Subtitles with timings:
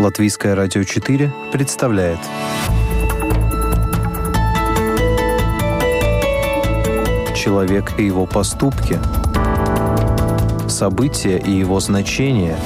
[0.00, 2.18] Латвийское радио 4 представляет.
[7.36, 8.98] Человек и его поступки.
[10.70, 12.56] События и его значения.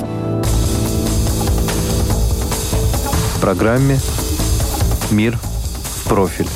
[3.34, 3.98] В программе
[5.10, 6.48] «Мир в профиль»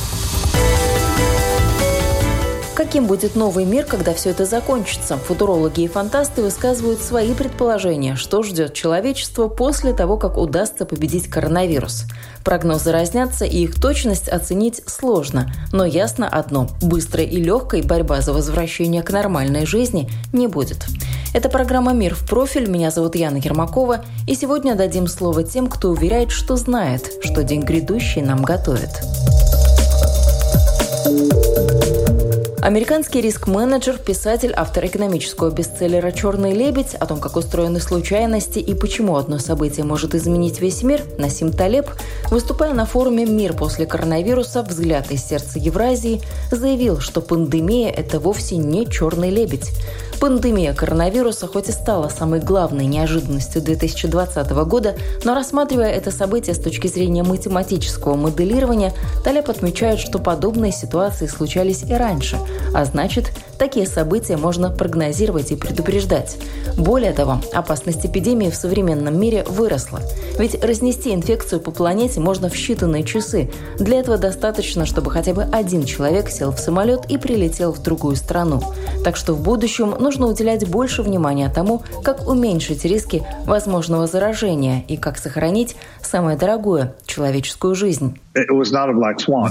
[2.78, 5.16] Каким будет новый мир, когда все это закончится?
[5.16, 12.04] Футурологи и фантасты высказывают свои предположения, что ждет человечество после того, как удастся победить коронавирус.
[12.44, 15.52] Прогнозы разнятся, и их точность оценить сложно.
[15.72, 20.86] Но ясно одно– быстрой и легкой борьба за возвращение к нормальной жизни не будет.
[21.34, 22.70] Это программа «Мир в профиль».
[22.70, 24.04] Меня зовут Яна Ермакова.
[24.28, 29.02] И сегодня дадим слово тем, кто уверяет, что знает, что день грядущий нам готовит.
[32.68, 39.16] Американский риск-менеджер, писатель, автор экономического бестселлера «Черный лебедь» о том, как устроены случайности и почему
[39.16, 41.86] одно событие может изменить весь мир, Насим Талеб,
[42.30, 44.62] выступая на форуме «Мир после коронавируса.
[44.62, 46.20] Взгляд из сердца Евразии»,
[46.50, 49.70] заявил, что пандемия– это вовсе не «черный лебедь».
[50.20, 56.58] Пандемия коронавируса хоть и стала самой главной неожиданностью 2020 года, но рассматривая это событие с
[56.58, 62.36] точки зрения математического моделирования, Талеб отмечает, что подобные ситуации случались и раньше,
[62.74, 66.38] а значит, такие события можно прогнозировать и предупреждать.
[66.76, 70.00] Более того, опасность эпидемии в современном мире выросла.
[70.38, 73.50] Ведь разнести инфекцию по планете можно в считанные часы.
[73.78, 78.16] Для этого достаточно, чтобы хотя бы один человек сел в самолет и прилетел в другую
[78.16, 78.62] страну.
[79.04, 84.96] Так что в будущем нужно уделять больше внимания тому, как уменьшить риски возможного заражения и
[84.96, 88.18] как сохранить самое дорогое– человеческую жизнь.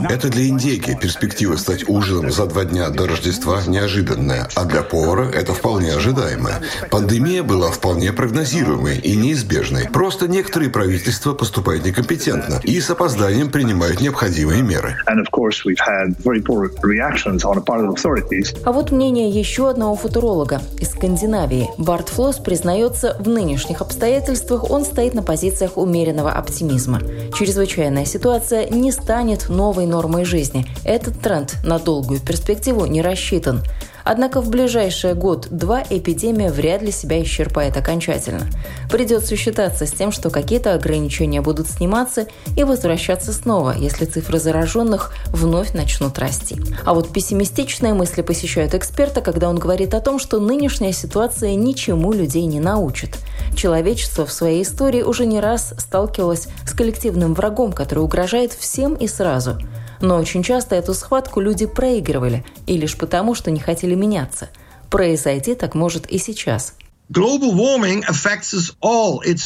[0.10, 5.30] Это для индейки перспектива стать ужином за два дня до Рождества неожиданная, а для повара
[5.30, 6.62] это вполне ожидаемое.
[6.90, 9.90] Пандемия была вполне прогнозируемой и неизбежной.
[9.92, 14.96] Просто некоторые правительства поступают некомпетентно и с опозданием принимают необходимые меры.
[18.64, 21.70] А вот мнение еще одного футуролога из Скандинавии.
[21.78, 27.02] Барт Флосс признается, в нынешних обстоятельствах он стоит на позициях умеренного оптимизма.
[27.34, 30.66] Чрезвычайная ситуация не станет новой нормой жизни.
[30.86, 33.62] Этот тренд на долгую перспективу не рассчитан.
[34.10, 38.48] Однако в ближайший год-два эпидемия вряд ли себя исчерпает окончательно.
[38.90, 45.14] Придется считаться с тем, что какие-то ограничения будут сниматься и возвращаться снова, если цифры зараженных
[45.28, 46.56] вновь начнут расти.
[46.86, 52.14] А вот пессимистичные мысли посещают эксперта, когда он говорит о том, что нынешняя ситуация ничему
[52.14, 53.18] людей не научит.
[53.58, 59.06] Человечество в своей истории уже не раз сталкивалось с коллективным врагом, который угрожает всем и
[59.06, 59.58] сразу–
[60.02, 64.50] но очень часто эту схватку люди проигрывали, и лишь потому, что не хотели меняться.
[64.90, 66.74] Произойти так может и сейчас–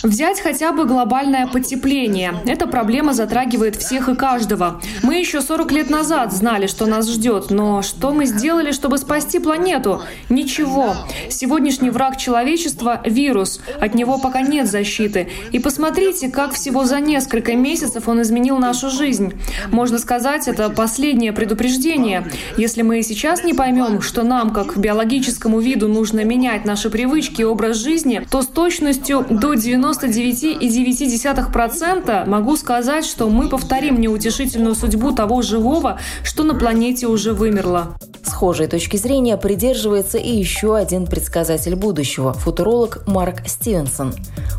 [0.01, 2.33] Взять хотя бы глобальное потепление.
[2.47, 4.81] Эта проблема затрагивает всех и каждого.
[5.03, 9.37] Мы еще 40 лет назад знали, что нас ждет, но что мы сделали, чтобы спасти
[9.37, 10.01] планету?
[10.29, 10.95] Ничего.
[11.29, 13.61] Сегодняшний враг человечества– вирус.
[13.79, 15.29] От него пока нет защиты.
[15.51, 19.33] И посмотрите, как всего за несколько месяцев он изменил нашу жизнь.
[19.69, 22.27] Можно сказать, это последнее предупреждение.
[22.57, 27.77] Если мы сейчас не поймем, что нам, как биологическому виду, нужно менять наши привычки образ
[27.77, 35.99] жизни, то с точностью до 99,9% могу сказать, что мы повторим неутешительную судьбу того живого,
[36.23, 37.95] что на планете уже вымерло.
[38.23, 44.15] Схожей точки зрения придерживается и еще один предсказатель будущего– футуролог Марк Стивенсон.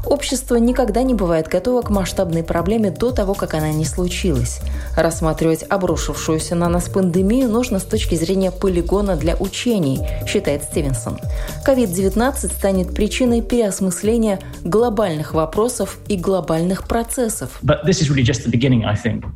[0.06, 4.60] Общество никогда не бывает готово к масштабной проблеме до того, как она не случилась.
[4.97, 11.19] Рассматривать обрушившуюся на нас пандемию нужно с точки зрения полигона для учений, считает Стивенсон.
[11.66, 17.59] COVID-19 станет причиной переосмысления глобальных вопросов и глобальных процессов.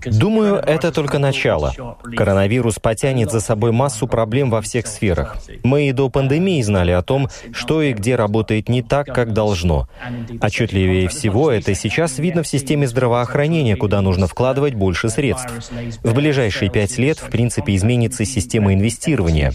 [0.05, 1.75] Думаю, это только начало.
[2.17, 5.37] Коронавирус потянет за собой массу проблем во всех сферах.
[5.63, 9.89] Мы и до пандемии знали о том, что и где работает не так, как должно.
[10.41, 15.53] Отчетливее всего это сейчас видно в системе здравоохранения, куда нужно вкладывать больше средств.
[16.03, 19.53] В ближайшие пять лет, в принципе, изменится система инвестирования.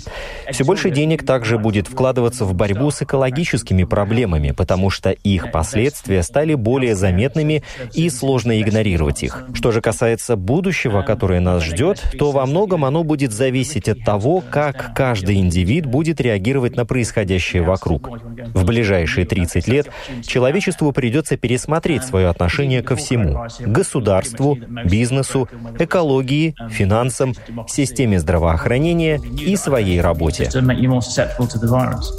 [0.51, 6.23] Все больше денег также будет вкладываться в борьбу с экологическими проблемами, потому что их последствия
[6.23, 7.63] стали более заметными
[7.93, 9.45] и сложно игнорировать их.
[9.53, 14.43] Что же касается будущего, которое нас ждет, то во многом оно будет зависеть от того,
[14.49, 18.09] как каждый индивид будет реагировать на происходящее вокруг.
[18.53, 19.87] В ближайшие 30 лет
[20.21, 25.49] человечеству придется пересмотреть свое отношение ко всему— государству, бизнесу,
[25.79, 27.33] экологии, финансам,
[27.67, 30.49] системе здравоохранения и своей работе.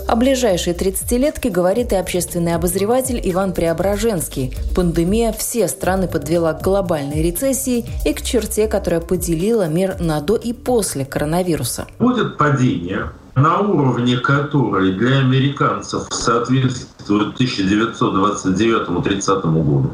[0.08, 4.54] О ближайшей 30-летке говорит и общественный обозреватель Иван Преображенский.
[4.74, 10.34] Пандемия все страны подвела к глобальной рецессии и к черте, которая поделила мир на до
[10.34, 11.86] и после коронавируса.
[11.98, 19.90] Будет падение, на уровне которой для американцев соответствует 1929-30 году.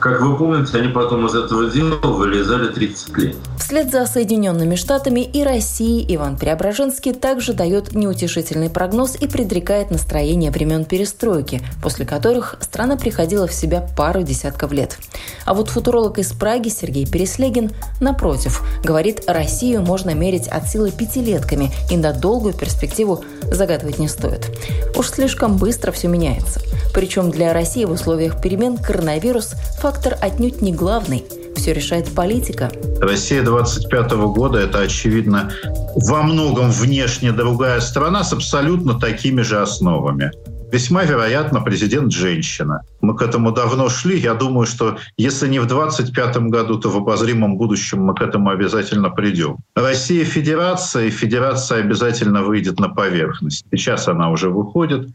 [0.00, 3.36] Как вы помните, они потом из этого дела вылезали 30 лет.
[3.58, 10.50] Вслед за Соединенными Штатами и Россией Иван Преображенский также дает неутешительный прогноз и предрекает настроение
[10.50, 14.98] времен перестройки, после которых страна приходила в себя пару десятков лет.
[15.44, 17.70] А вот футуролог из Праги Сергей Переслегин,
[18.00, 24.50] напротив, говорит, Россию можно мерить от силы пятилетками и на долгую перспективу загадывать не стоит.
[24.96, 26.60] Уж слишком быстро все меняется.
[26.92, 31.24] Причем для России в условиях перемен коронавирус– фактор отнюдь не главный.
[31.56, 32.70] Все решает политика.
[33.00, 35.52] Россия 25 года– это, очевидно,
[35.94, 40.30] во многом внешне другая страна с абсолютно такими же основами.
[40.72, 42.82] Весьма вероятно, президент женщина.
[43.00, 44.18] Мы к этому давно шли.
[44.18, 48.50] Я думаю, что если не в 25 году, то в обозримом будущем мы к этому
[48.50, 49.56] обязательно придем.
[49.74, 53.64] Россия федерация, и федерация обязательно выйдет на поверхность.
[53.72, 55.08] Сейчас она уже выходит.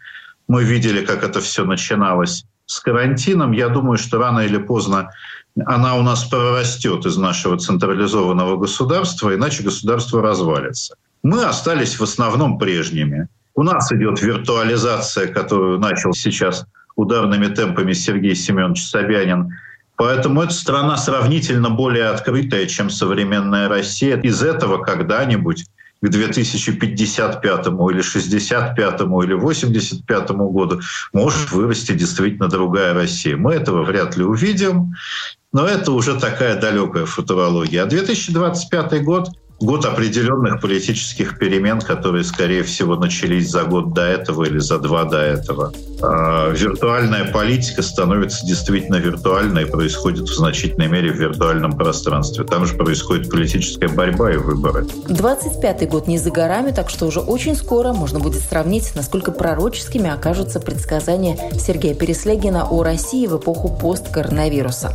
[0.47, 3.51] Мы видели, как это все начиналось с карантином.
[3.51, 5.11] Я думаю, что рано или поздно
[5.65, 10.95] она у нас прорастет из нашего централизованного государства, иначе государство развалится.
[11.23, 13.27] Мы остались в основном прежними.
[13.55, 16.65] У нас идет виртуализация, которую начал сейчас
[16.95, 19.53] ударными темпами Сергей Семенович Собянин.
[19.95, 24.17] Поэтому эта страна сравнительно более открытая, чем современная Россия.
[24.19, 25.65] Из этого когда-нибудь
[26.05, 30.81] к 2055 или 65 или 85 году
[31.13, 33.35] может вырасти действительно другая Россия.
[33.35, 34.93] Мы этого вряд ли увидим,
[35.51, 37.83] но это уже такая далекая футурология.
[37.83, 39.29] А 2025 год
[39.59, 45.05] год определенных политических перемен, которые, скорее всего, начались за год до этого или за два
[45.05, 45.71] до этого.
[46.01, 52.43] А виртуальная политика становится действительно виртуальной и происходит в значительной мере в виртуальном пространстве.
[52.43, 54.85] Там же происходит политическая борьба и выборы.
[55.07, 60.09] 25-й год не за горами, так что уже очень скоро можно будет сравнить, насколько пророческими
[60.09, 64.93] окажутся предсказания Сергея Переслегина о России в эпоху посткоронавируса.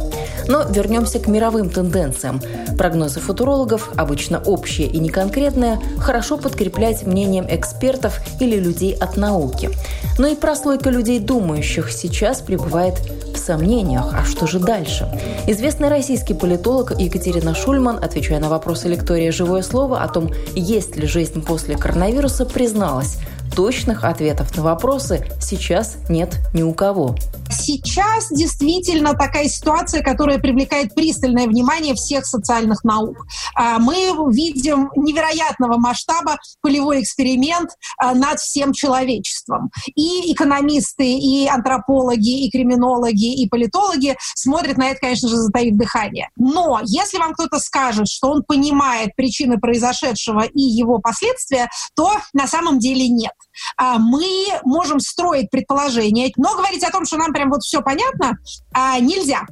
[0.49, 2.41] Но вернемся к мировым тенденциям.
[2.77, 9.71] Прогнозы футурологов обычно общее и неконкретное, хорошо подкреплять мнением экспертов или людей от науки.
[10.19, 13.01] Но и прослойка людей, думающих, сейчас пребывает
[13.35, 14.13] в сомнениях.
[14.13, 15.09] А что же дальше?
[15.47, 21.07] Известный российский политолог Екатерина Шульман, отвечая на вопросы лектория «Живое слово» о том, есть ли
[21.07, 23.17] жизнь после коронавируса, призналась–
[23.55, 27.17] точных ответов на вопросы сейчас нет ни у кого.
[27.51, 33.17] Сейчас действительно такая ситуация, которая привлекает пристальное внимание всех социальных наук.
[33.55, 39.71] А, мы видим невероятного масштаба полевой эксперимент а, над всем человечеством.
[39.95, 46.31] И экономисты, и антропологи, и криминологи, и политологи смотрят на это, конечно же, затаив дыхание.
[46.37, 52.47] Но если вам кто-то скажет, что он понимает причины произошедшего и его последствия, то на
[52.47, 53.33] самом деле нет.
[53.77, 54.25] А, мы
[54.65, 58.39] можем строить предположения, но говорить о том, что нам прям вот все понятно,
[58.73, 59.43] а, нельзя.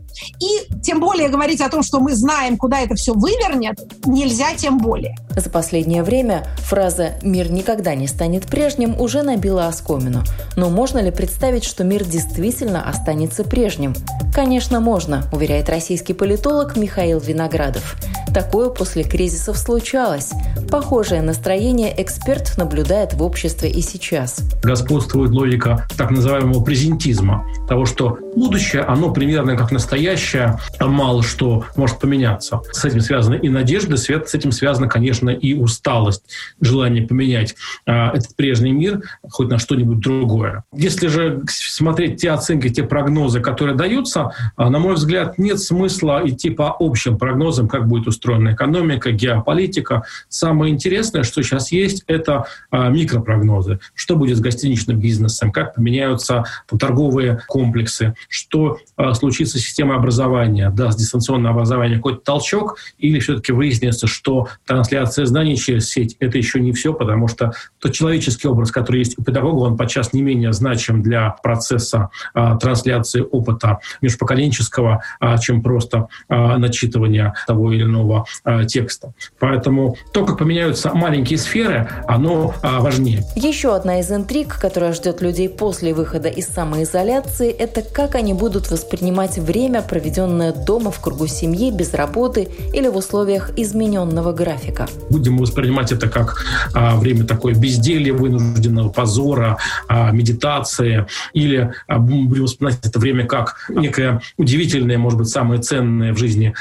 [0.41, 4.79] И тем более говорить о том, что мы знаем, куда это все вывернет, нельзя тем
[4.79, 5.17] более.
[5.37, 10.23] За последнее время фраза «мир никогда не станет прежним» уже набила оскомину.
[10.57, 13.95] Но можно ли представить, что мир действительно останется прежним?
[14.35, 17.97] Конечно, можно, уверяет российский политолог Михаил Виноградов.
[18.38, 20.30] Такое после кризисов случалось.
[20.71, 24.42] Похожее настроение эксперт наблюдает в обществе и сейчас.
[24.62, 31.99] Господствует логика так называемого презентизма, того, что будущее, оно примерно как настоящее, мало что может
[31.99, 32.61] поменяться.
[32.73, 36.25] С этим связаны и надежды, с этим связана, конечно, и усталость,
[36.61, 37.54] желание поменять
[37.87, 40.64] а, этот прежний мир хоть на что-нибудь другое.
[40.73, 46.23] Если же смотреть те оценки, те прогнозы, которые даются, а, на мой взгляд, нет смысла
[46.25, 50.02] идти по общим прогнозам, как будет устроена экономика, геополитика.
[50.28, 53.80] Самое интересное, что сейчас есть, это а, микропрогнозы.
[53.95, 56.45] Что будет с гостиничным бизнесом, как поменяются
[56.78, 63.52] торговые комплексы, что э, случится с системой образования, даст дистанционное образование какой-то толчок, или все-таки
[63.52, 68.70] выяснится, что трансляция знаний через сеть— это еще не все, потому что тот человеческий образ,
[68.70, 75.02] который есть у педагога, он подчас не менее значим для процесса э, трансляции опыта межпоколенческого,
[75.20, 79.12] э, чем просто э, начитывание того или иного э, текста.
[79.38, 83.25] Поэтому то, как поменяются маленькие сферы, оно э, важнее.
[83.37, 88.71] Еще одна из интриг, которая ждет людей после выхода из самоизоляции, это как они будут
[88.71, 94.89] воспринимать время, проведенное дома в кругу семьи, без работы или в условиях измененного графика.
[95.09, 96.45] Будем воспринимать это как
[96.75, 103.71] а, время такое безделья, вынужденного позора, а, медитации, или а, будем воспринимать это время как
[103.71, 106.55] некое удивительное, может быть, самое ценное в жизни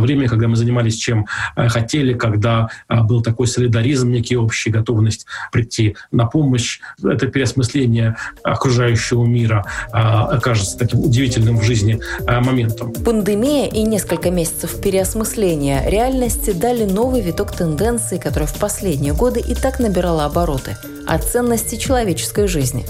[0.00, 5.26] время, когда мы занимались чем э, хотели, когда э, был такой солидаризм, некий общий, готовность
[5.52, 6.80] прийти на помощь.
[7.02, 12.92] Это переосмысление окружающего мира э, кажется таким удивительным в жизни моментом.
[12.92, 19.54] Пандемия и несколько месяцев переосмысления реальности дали новый виток тенденций, которая в последние годы и
[19.54, 22.84] так набирала обороты– о ценности человеческой жизни.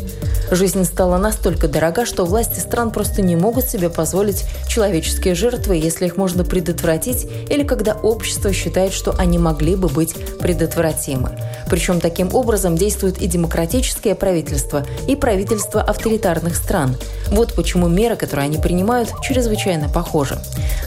[0.50, 6.06] Жизнь стала настолько дорога, что власти стран просто не могут себе позволить человеческие жертвы, если
[6.06, 11.30] их можно предотвратить, или когда общество считает, что они могли бы быть предотвратимы.
[11.68, 16.96] Причем таким образом действуют и демократические правительства, и правительства авторитарных стран.
[17.28, 20.38] Вот почему меры, которые они принимают, чрезвычайно похожи.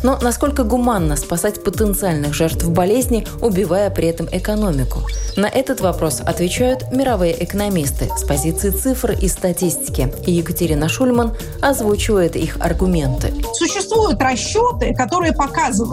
[0.04, 5.02] Но насколько гуманно спасать потенциальных жертв болезни, убивая при этом экономику?
[5.36, 10.12] На этот вопрос отвечают мировые экономисты с позиции цифр и статистики.
[10.26, 13.34] И Екатерина Шульман озвучивает их аргументы.
[13.54, 15.87] Существуют расчеты, которые показывают,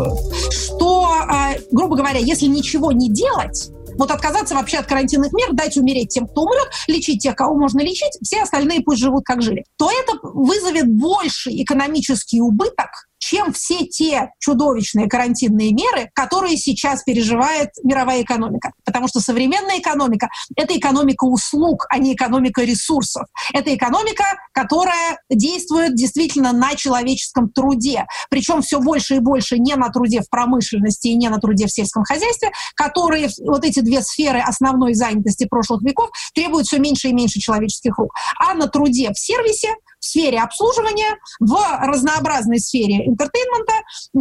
[0.50, 5.76] что, а, грубо говоря, если ничего не делать, вот отказаться вообще от карантинных мер, дать
[5.76, 9.64] умереть тем, кто умрет, лечить тех, кого можно лечить, все остальные пусть живут как жили,
[9.76, 12.90] то это вызовет больший экономический убыток,
[13.24, 18.72] чем все те чудовищные карантинные меры, которые сейчас переживает мировая экономика.
[18.84, 23.26] Потому что современная экономика— это экономика услуг, а не экономика ресурсов.
[23.54, 28.04] Это экономика, которая действует действительно на человеческом труде.
[28.28, 31.72] Причем все больше и больше не на труде в промышленности и не на труде в
[31.72, 37.14] сельском хозяйстве, которые вот эти две сферы основной занятости прошлых веков требуют все меньше и
[37.14, 38.14] меньше человеческих рук.
[38.38, 39.68] А на труде в сервисе,
[40.04, 43.72] в сфере обслуживания, в разнообразной сфере entertainment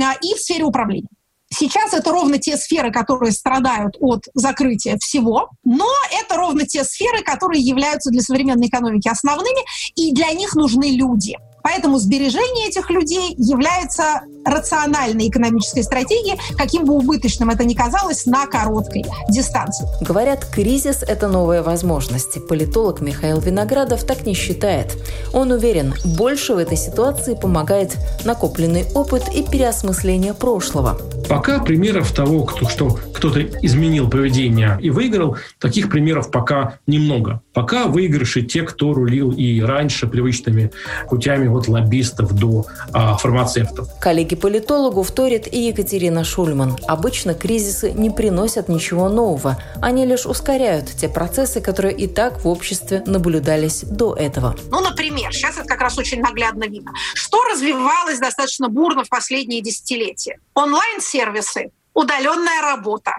[0.02, 1.10] а, и в сфере управления.
[1.54, 5.88] Сейчас это ровно те сферы, которые страдают от закрытия всего, но
[6.20, 9.62] это ровно те сферы, которые являются для современной экономики основными,
[9.96, 11.38] и для них нужны люди.
[11.64, 18.46] Поэтому сбережение этих людей является рациональной экономической стратегией, каким бы убыточным это ни казалось на
[18.46, 19.88] короткой дистанции.
[20.02, 22.40] Говорят, кризис– это новые возможности.
[22.40, 24.98] Политолог Михаил Виноградов так не считает.
[25.34, 31.00] Он уверен, больше в этой ситуации помогает накопленный опыт и переосмысление прошлого.
[31.30, 37.42] Пока примеров того, кто, что кто-то изменил поведение и выиграл, таких примеров пока немного.
[37.54, 40.72] Пока выигрыши те, кто рулил и раньше привычными
[41.10, 43.88] путями от лоббистов до а, фармацевтов.
[44.00, 46.78] Коллеги-политологу вторит и Екатерина Шульман.
[46.88, 49.58] Обычно кризисы не приносят ничего нового.
[49.82, 54.56] Они лишь ускоряют те процессы, которые и так в обществе наблюдались до этого.
[54.70, 56.92] Ну, например, сейчас это как раз очень наглядно видно.
[57.14, 60.40] Что развивалось достаточно бурно в последние десятилетия?
[60.54, 63.18] Онлайн-сервисы, удаленная работа,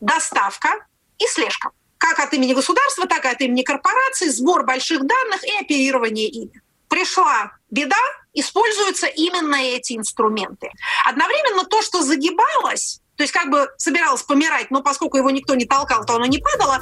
[0.00, 0.68] доставка
[1.18, 1.70] и слежка
[2.04, 6.60] как от имени государства, так и от имени корпораций, сбор больших данных и оперирование ими.
[6.88, 7.96] Пришла беда,
[8.32, 10.70] используются именно эти инструменты.
[11.04, 15.64] Одновременно то, что загибалось, то есть как бы собиралось помирать, но поскольку его никто не
[15.66, 16.78] толкал, то оно не падало,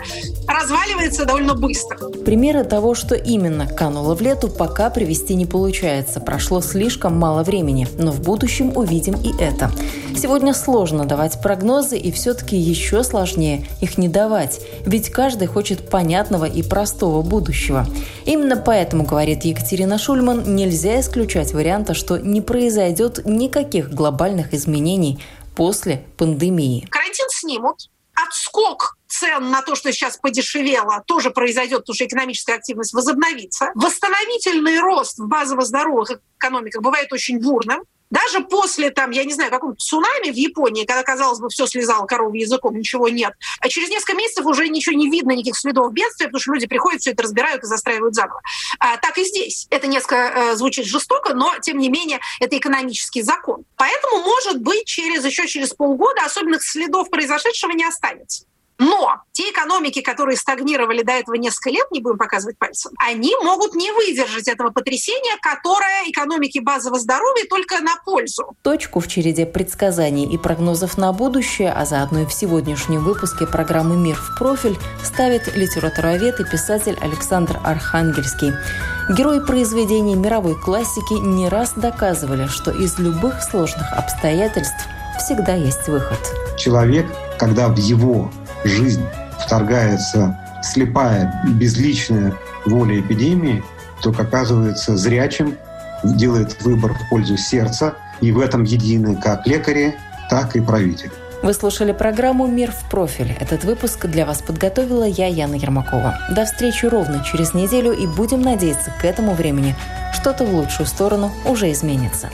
[0.48, 1.98] разваливается довольно быстро.
[2.24, 6.20] Примеры того, что именно кануло в лету, пока привести не получается.
[6.20, 9.70] Прошло слишком мало времени, но в будущем увидим и это.
[10.16, 16.46] Сегодня сложно давать прогнозы, и все-таки еще сложнее их не давать, ведь каждый хочет понятного
[16.46, 17.86] и простого будущего.
[18.24, 25.18] Именно поэтому, говорит Екатерина Шульман, нельзя исключать варианта, что не произойдет никаких глобальных изменений
[25.54, 26.87] после пандемии.
[26.90, 32.95] Карантин снимут, отскок цен на то, что сейчас подешевело, тоже произойдет, потому что экономическая активность
[32.95, 33.71] возобновится.
[33.75, 37.83] Восстановительный рост в базово-здоровых экономиках бывает очень бурным.
[38.11, 42.04] Даже после, там, я не знаю, какого-то цунами в Японии, когда, казалось бы, все слезало
[42.04, 46.26] коровьим языком, ничего нет, а через несколько месяцев уже ничего не видно, никаких следов бедствия,
[46.26, 48.42] потому что люди приходят, все это разбирают и застраивают заново.
[48.78, 49.66] А, так и здесь.
[49.71, 53.64] Это несколько э, звучит жестоко, но, тем не менее, это экономический закон.
[53.76, 58.45] Поэтому, может быть, через еще через полгода особенных следов произошедшего не останется.
[58.82, 63.76] Но те экономики, которые стагнировали до этого несколько лет, не будем показывать пальцем, они могут
[63.76, 68.56] не выдержать этого потрясения, которое экономике базового здоровья только на пользу.
[68.62, 73.96] Точку в череде предсказаний и прогнозов на будущее, а заодно и в сегодняшнем выпуске программы
[73.96, 78.52] «Мир в профиль» ставит литературовед и писатель Александр Архангельский.
[79.16, 84.88] Герои произведений мировой классики не раз доказывали, что из любых сложных обстоятельств
[85.20, 86.18] всегда есть выход.
[86.58, 87.06] Человек,
[87.38, 88.30] когда в его
[88.64, 89.04] жизнь
[89.38, 93.62] вторгается слепая, безличная воля эпидемии,
[94.02, 95.57] то оказывается зрячим,
[96.04, 99.97] делает выбор в пользу сердца, и в этом едины как лекари,
[100.31, 101.11] так и правители.
[101.42, 103.37] Вы слушали программу «Мир в профиль».
[103.40, 106.16] Этот выпуск для вас подготовила я, Яна Ермакова.
[106.31, 109.75] До встречи ровно через неделю и будем надеяться, к этому времени
[110.12, 112.28] что-то в лучшую сторону уже изменится.